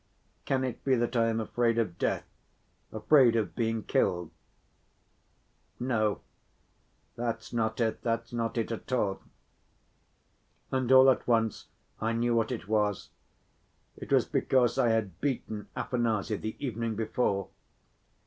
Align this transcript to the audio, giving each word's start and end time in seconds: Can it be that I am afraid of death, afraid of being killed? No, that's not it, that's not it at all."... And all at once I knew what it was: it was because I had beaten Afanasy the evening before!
Can 0.45 0.63
it 0.63 0.83
be 0.83 0.95
that 0.95 1.15
I 1.15 1.27
am 1.27 1.39
afraid 1.39 1.77
of 1.77 1.99
death, 1.99 2.25
afraid 2.91 3.35
of 3.35 3.53
being 3.53 3.83
killed? 3.83 4.31
No, 5.79 6.21
that's 7.15 7.53
not 7.53 7.79
it, 7.79 8.01
that's 8.01 8.33
not 8.33 8.57
it 8.57 8.71
at 8.71 8.91
all."... 8.91 9.21
And 10.71 10.91
all 10.91 11.07
at 11.11 11.27
once 11.27 11.67
I 11.99 12.13
knew 12.13 12.33
what 12.33 12.51
it 12.51 12.67
was: 12.67 13.11
it 13.95 14.11
was 14.11 14.25
because 14.25 14.79
I 14.79 14.89
had 14.89 15.21
beaten 15.21 15.67
Afanasy 15.77 16.37
the 16.37 16.55
evening 16.59 16.95
before! 16.95 17.49